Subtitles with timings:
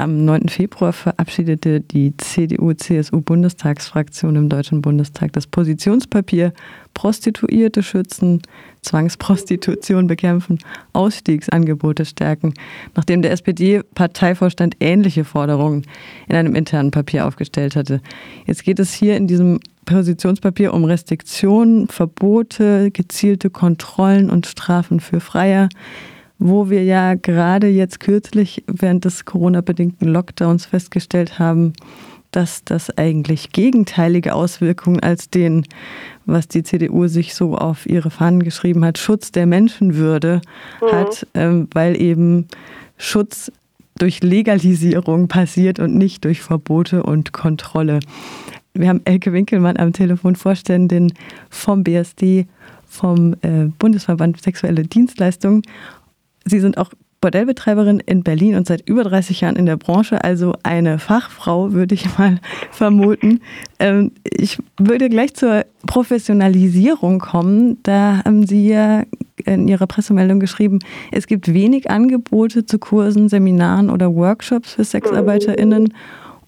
[0.00, 0.48] Am 9.
[0.48, 6.54] Februar verabschiedete die CDU-CSU-Bundestagsfraktion im Deutschen Bundestag das Positionspapier
[6.94, 8.40] Prostituierte schützen,
[8.80, 10.58] Zwangsprostitution bekämpfen,
[10.94, 12.54] Ausstiegsangebote stärken,
[12.94, 15.84] nachdem der SPD-Parteivorstand ähnliche Forderungen
[16.28, 18.00] in einem internen Papier aufgestellt hatte.
[18.46, 25.20] Jetzt geht es hier in diesem Positionspapier um Restriktionen, Verbote, gezielte Kontrollen und Strafen für
[25.20, 25.68] Freier
[26.40, 31.74] wo wir ja gerade jetzt kürzlich während des Corona-bedingten Lockdowns festgestellt haben,
[32.30, 35.66] dass das eigentlich gegenteilige Auswirkungen als den,
[36.24, 40.40] was die CDU sich so auf ihre Fahnen geschrieben hat, Schutz der Menschenwürde
[40.80, 40.92] mhm.
[40.92, 42.48] hat, ähm, weil eben
[42.96, 43.52] Schutz
[43.98, 48.00] durch Legalisierung passiert und nicht durch Verbote und Kontrolle.
[48.72, 51.12] Wir haben Elke Winkelmann am Telefon, Vorständin
[51.50, 52.46] vom BSD,
[52.86, 55.62] vom äh, Bundesverband Sexuelle Dienstleistungen.
[56.44, 56.90] Sie sind auch
[57.20, 61.94] Bordellbetreiberin in Berlin und seit über 30 Jahren in der Branche, also eine Fachfrau, würde
[61.94, 62.38] ich mal
[62.70, 63.40] vermuten.
[63.78, 67.78] Ähm, ich würde gleich zur Professionalisierung kommen.
[67.82, 69.04] Da haben Sie ja
[69.44, 70.78] in Ihrer Pressemeldung geschrieben,
[71.12, 75.94] es gibt wenig Angebote zu Kursen, Seminaren oder Workshops für SexarbeiterInnen.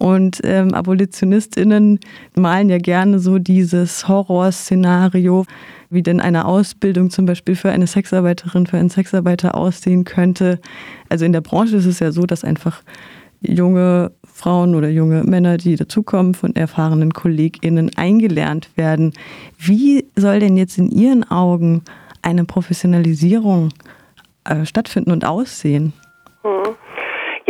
[0.00, 2.00] Und ähm, AbolitionistInnen
[2.34, 5.44] malen ja gerne so dieses Horrorszenario
[5.90, 10.60] wie denn eine Ausbildung zum Beispiel für eine Sexarbeiterin, für einen Sexarbeiter aussehen könnte.
[11.08, 12.82] Also in der Branche ist es ja so, dass einfach
[13.40, 19.12] junge Frauen oder junge Männer, die dazukommen, von erfahrenen KollegInnen eingelernt werden.
[19.58, 21.82] Wie soll denn jetzt in Ihren Augen
[22.22, 23.70] eine Professionalisierung
[24.44, 25.92] äh, stattfinden und aussehen?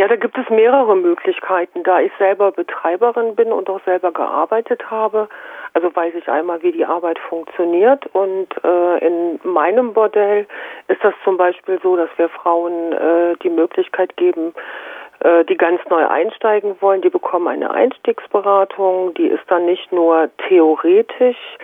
[0.00, 1.82] Ja, da gibt es mehrere Möglichkeiten.
[1.82, 5.28] Da ich selber Betreiberin bin und auch selber gearbeitet habe,
[5.74, 8.06] also weiß ich einmal, wie die Arbeit funktioniert.
[8.14, 10.46] Und äh, in meinem Bordell
[10.88, 14.54] ist das zum Beispiel so, dass wir Frauen äh, die Möglichkeit geben,
[15.22, 19.12] äh, die ganz neu einsteigen wollen, die bekommen eine Einstiegsberatung.
[19.12, 21.58] Die ist dann nicht nur theoretisch,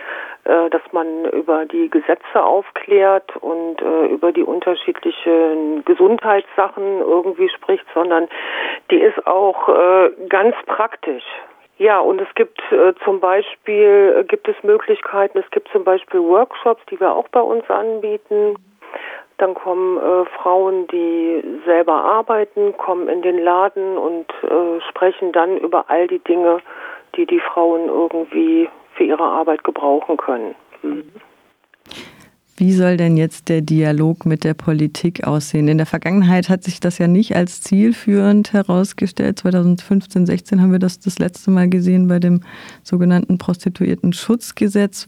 [0.69, 8.27] dass man über die Gesetze aufklärt und äh, über die unterschiedlichen Gesundheitssachen irgendwie spricht, sondern
[8.91, 11.25] die ist auch äh, ganz praktisch.
[11.79, 16.21] Ja, und es gibt äh, zum Beispiel, äh, gibt es Möglichkeiten, es gibt zum Beispiel
[16.21, 18.55] Workshops, die wir auch bei uns anbieten.
[19.37, 25.57] Dann kommen äh, Frauen, die selber arbeiten, kommen in den Laden und äh, sprechen dann
[25.57, 26.61] über all die Dinge,
[27.15, 30.55] die die Frauen irgendwie für ihre Arbeit gebrauchen können.
[30.81, 31.03] Mhm.
[32.59, 35.67] Wie soll denn jetzt der Dialog mit der Politik aussehen?
[35.67, 39.37] In der Vergangenheit hat sich das ja nicht als zielführend herausgestellt.
[39.37, 42.41] 2015, 16 haben wir das das letzte Mal gesehen bei dem
[42.81, 45.05] sogenannten Prostituierten-Schutzgesetz,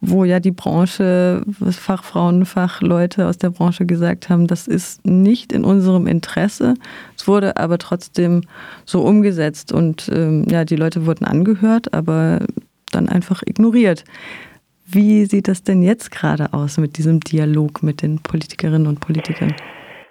[0.00, 5.62] wo ja die Branche, Fachfrauen, Fachleute aus der Branche gesagt haben, das ist nicht in
[5.62, 6.74] unserem Interesse.
[7.16, 8.40] Es wurde aber trotzdem
[8.84, 12.40] so umgesetzt und ähm, ja, die Leute wurden angehört, aber
[12.90, 14.04] dann einfach ignoriert.
[14.92, 19.54] Wie sieht das denn jetzt gerade aus mit diesem Dialog mit den Politikerinnen und Politikern?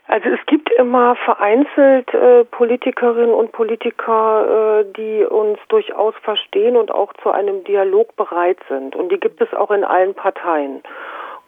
[0.07, 6.89] Also es gibt immer vereinzelt äh, Politikerinnen und Politiker, äh, die uns durchaus verstehen und
[6.91, 8.95] auch zu einem Dialog bereit sind.
[8.95, 10.81] Und die gibt es auch in allen Parteien.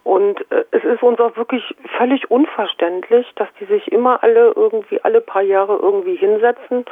[0.04, 5.02] Und äh, es ist uns auch wirklich völlig unverständlich, dass die sich immer alle irgendwie
[5.02, 6.84] alle paar Jahre irgendwie hinsetzen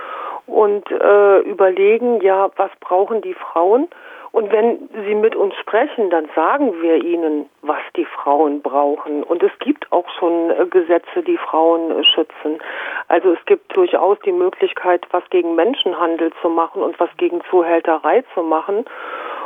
[0.47, 3.89] und äh, überlegen, ja, was brauchen die Frauen?
[4.33, 9.25] Und wenn Sie mit uns sprechen, dann sagen wir Ihnen, was die Frauen brauchen.
[9.25, 12.61] Und es gibt auch schon äh, Gesetze, die Frauen äh, schützen.
[13.09, 18.23] Also es gibt durchaus die Möglichkeit, was gegen Menschenhandel zu machen und was gegen Zuhälterei
[18.35, 18.85] zu machen.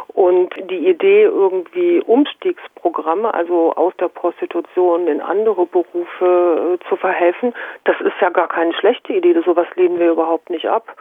[0.09, 7.55] Und die Idee, irgendwie Umstiegsprogramme, also aus der Prostitution in andere Berufe äh, zu verhelfen,
[7.85, 9.35] das ist ja gar keine schlechte Idee.
[9.45, 10.95] Sowas lehnen wir überhaupt nicht ab.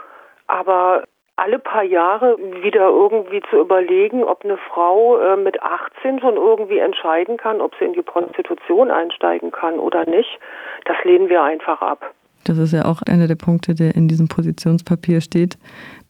[0.48, 1.04] Aber
[1.36, 6.78] alle paar Jahre wieder irgendwie zu überlegen, ob eine Frau äh, mit 18 schon irgendwie
[6.78, 10.40] entscheiden kann, ob sie in die Prostitution einsteigen kann oder nicht,
[10.86, 12.14] das lehnen wir einfach ab.
[12.46, 15.58] Das ist ja auch einer der Punkte, der in diesem Positionspapier steht,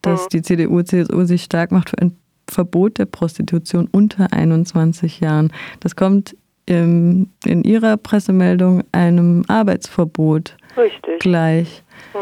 [0.02, 0.28] dass mhm.
[0.32, 2.18] die CDU, CSU sich stark macht für ein
[2.50, 5.52] Verbot der Prostitution unter 21 Jahren.
[5.80, 6.36] Das kommt
[6.66, 11.20] im, in Ihrer Pressemeldung einem Arbeitsverbot Richtig.
[11.20, 11.82] gleich.
[12.12, 12.18] Mhm.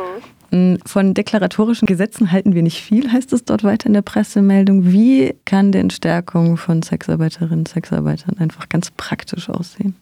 [0.87, 4.85] Von deklaratorischen Gesetzen halten wir nicht viel, heißt es dort weiter in der Pressemeldung.
[4.85, 9.97] Wie kann denn Stärkung von Sexarbeiterinnen und Sexarbeitern einfach ganz praktisch aussehen?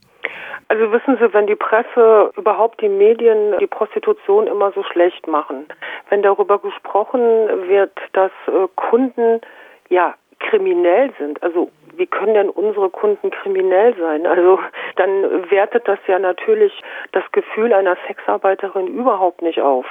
[0.66, 5.66] Also wissen Sie, wenn die Presse, überhaupt die Medien die Prostitution immer so schlecht machen,
[6.08, 7.20] wenn darüber gesprochen
[7.68, 9.40] wird, dass äh, Kunden
[9.88, 14.26] ja kriminell sind, also wie können denn unsere Kunden kriminell sein?
[14.26, 14.58] Also
[14.96, 16.72] dann wertet das ja natürlich
[17.12, 19.86] das Gefühl einer Sexarbeiterin überhaupt nicht auf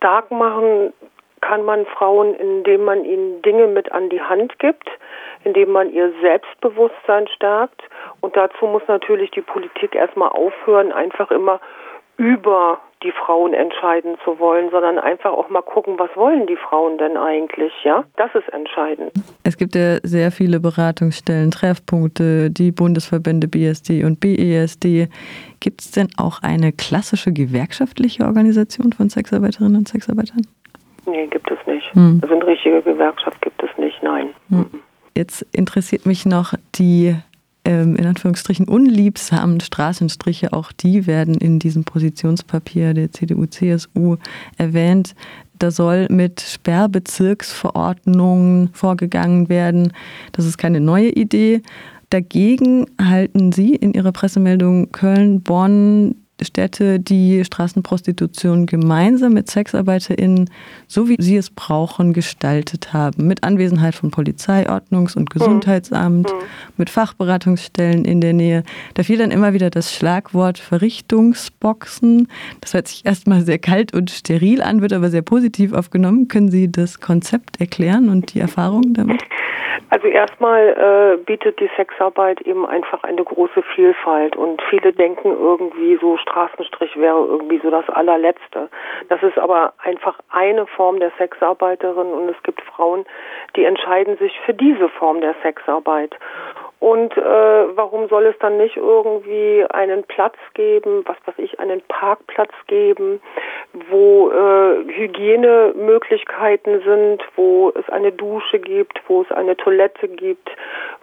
[0.00, 0.94] stark machen
[1.42, 4.88] kann man Frauen, indem man ihnen Dinge mit an die Hand gibt,
[5.44, 7.82] indem man ihr Selbstbewusstsein stärkt.
[8.20, 11.60] Und dazu muss natürlich die Politik erstmal aufhören, einfach immer
[12.16, 16.98] über die Frauen entscheiden zu wollen, sondern einfach auch mal gucken, was wollen die Frauen
[16.98, 18.04] denn eigentlich, ja?
[18.16, 19.12] Das ist entscheidend.
[19.42, 25.08] Es gibt ja sehr viele Beratungsstellen, Treffpunkte, die Bundesverbände BSD und BESD.
[25.60, 30.46] Gibt es denn auch eine klassische gewerkschaftliche Organisation von Sexarbeiterinnen und Sexarbeitern?
[31.06, 31.94] Nee, gibt es nicht.
[31.94, 32.20] Hm.
[32.22, 34.28] Also eine richtige Gewerkschaft gibt es nicht, nein.
[34.50, 34.66] Hm.
[35.16, 37.16] Jetzt interessiert mich noch die
[37.70, 44.16] ähm, in Anführungsstrichen unliebsamen Straßenstriche, auch die werden in diesem Positionspapier der CDU-CSU
[44.56, 45.14] erwähnt.
[45.58, 49.92] Da soll mit Sperrbezirksverordnungen vorgegangen werden.
[50.32, 51.62] Das ist keine neue Idee.
[52.08, 60.50] Dagegen halten Sie in Ihrer Pressemeldung Köln, Bonn, Städte die Straßenprostitution gemeinsam mit SexarbeiterInnen,
[60.86, 63.26] so wie sie es brauchen, gestaltet haben.
[63.26, 66.38] Mit Anwesenheit von Polizei, Ordnungs- und Gesundheitsamt, mhm.
[66.76, 68.62] mit Fachberatungsstellen in der Nähe.
[68.94, 72.28] Da fiel dann immer wieder das Schlagwort Verrichtungsboxen.
[72.60, 76.28] Das hört sich erstmal sehr kalt und steril an, wird aber sehr positiv aufgenommen.
[76.28, 79.22] Können Sie das Konzept erklären und die Erfahrungen damit?
[79.90, 85.98] Also erstmal äh, bietet die Sexarbeit eben einfach eine große Vielfalt und viele denken irgendwie
[86.00, 88.68] so Straßenstrich wäre irgendwie so das allerletzte.
[89.08, 93.04] Das ist aber einfach eine Form der Sexarbeiterin und es gibt Frauen,
[93.56, 96.16] die entscheiden sich für diese Form der Sexarbeit.
[96.80, 101.82] Und äh, warum soll es dann nicht irgendwie einen Platz geben, was weiß ich, einen
[101.82, 103.20] Parkplatz geben,
[103.90, 110.48] wo äh, Hygienemöglichkeiten sind, wo es eine Dusche gibt, wo es eine Toilette gibt,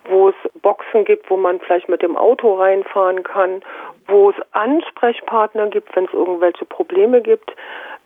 [0.09, 3.61] wo es Boxen gibt, wo man vielleicht mit dem Auto reinfahren kann,
[4.07, 7.55] wo es Ansprechpartner gibt, wenn es irgendwelche Probleme gibt.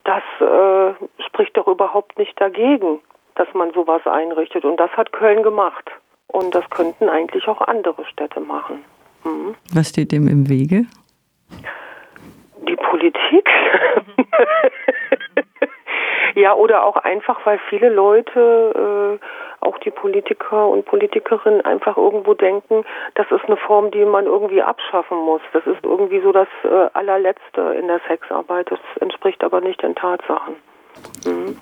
[0.03, 0.93] Das äh,
[1.25, 2.99] spricht doch überhaupt nicht dagegen,
[3.35, 4.65] dass man sowas einrichtet.
[4.65, 5.89] Und das hat Köln gemacht.
[6.31, 8.85] Und das könnten eigentlich auch andere Städte machen.
[9.23, 9.55] Mhm.
[9.73, 10.85] Was steht dem im Wege?
[12.67, 13.49] Die Politik.
[16.35, 22.33] ja, oder auch einfach, weil viele Leute, äh, auch die Politiker und Politikerinnen, einfach irgendwo
[22.33, 22.85] denken,
[23.15, 25.41] das ist eine Form, die man irgendwie abschaffen muss.
[25.51, 28.71] Das ist irgendwie so das äh, allerletzte in der Sexarbeit.
[28.71, 30.55] Das entspricht aber nicht den Tatsachen.
[31.25, 31.57] Mhm.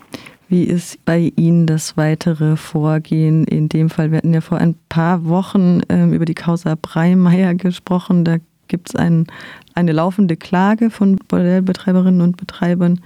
[0.49, 4.09] Wie ist bei Ihnen das weitere Vorgehen in dem Fall?
[4.09, 8.25] Wir hatten ja vor ein paar Wochen ähm, über die Causa Breimeier gesprochen.
[8.25, 8.37] Da
[8.67, 9.27] gibt es ein,
[9.75, 12.99] eine laufende Klage von Bordellbetreiberinnen und Betreibern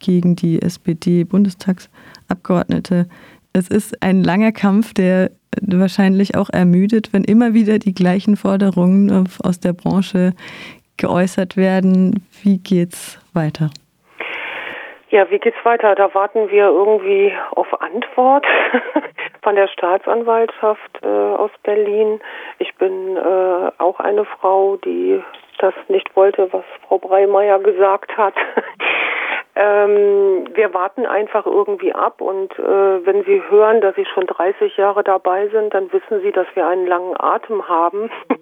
[0.00, 3.08] gegen die SPD-Bundestagsabgeordnete.
[3.54, 5.30] Es ist ein langer Kampf, der
[5.62, 10.34] wahrscheinlich auch ermüdet, wenn immer wieder die gleichen Forderungen aus der Branche
[10.98, 12.22] geäußert werden.
[12.42, 13.70] Wie geht's weiter?
[15.12, 15.94] Ja, wie geht's weiter?
[15.94, 18.46] Da warten wir irgendwie auf Antwort
[19.42, 22.18] von der Staatsanwaltschaft äh, aus Berlin.
[22.58, 25.22] Ich bin äh, auch eine Frau, die
[25.58, 28.32] das nicht wollte, was Frau Breimeier gesagt hat.
[29.54, 34.78] ähm, wir warten einfach irgendwie ab und äh, wenn Sie hören, dass Sie schon 30
[34.78, 38.10] Jahre dabei sind, dann wissen Sie, dass wir einen langen Atem haben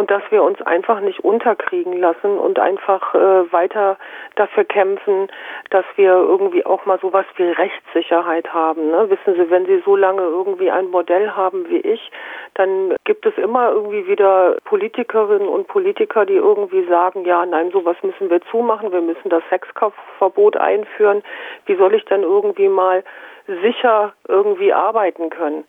[0.00, 3.98] und dass wir uns einfach nicht unterkriegen lassen und einfach äh, weiter
[4.34, 5.28] dafür kämpfen,
[5.68, 8.90] dass wir irgendwie auch mal sowas wie Rechtssicherheit haben.
[8.90, 9.10] Ne?
[9.10, 12.10] Wissen Sie, wenn Sie so lange irgendwie ein Modell haben wie ich,
[12.54, 17.98] dann gibt es immer irgendwie wieder Politikerinnen und Politiker, die irgendwie sagen, ja, nein, sowas
[18.02, 21.22] müssen wir zumachen, wir müssen das Sexkaufverbot einführen.
[21.66, 23.04] Wie soll ich denn irgendwie mal
[23.62, 25.64] sicher irgendwie arbeiten können?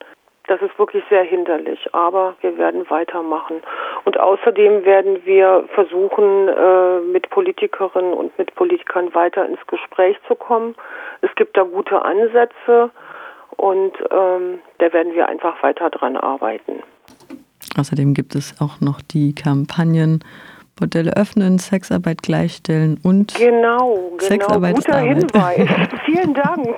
[0.48, 3.62] Das ist wirklich sehr hinderlich, aber wir werden weitermachen.
[4.06, 10.36] Und außerdem werden wir versuchen, äh, mit Politikerinnen und mit Politikern weiter ins Gespräch zu
[10.36, 10.76] kommen.
[11.22, 12.90] Es gibt da gute Ansätze
[13.58, 16.82] und ähm, da werden wir einfach weiter dran arbeiten.
[17.78, 20.24] Außerdem gibt es auch noch die Kampagnen
[20.76, 24.20] Bordelle öffnen, Sexarbeit gleichstellen und genau, genau.
[24.20, 25.70] Sexarbeit Guter Hinweis.
[26.06, 26.76] Vielen Dank.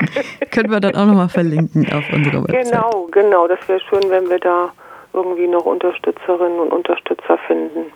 [0.51, 2.71] Können wir dann auch nochmal verlinken auf unserer Website.
[2.71, 3.47] Genau, genau.
[3.47, 4.73] Das wäre schön, wenn wir da
[5.13, 7.91] irgendwie noch Unterstützerinnen und Unterstützer finden.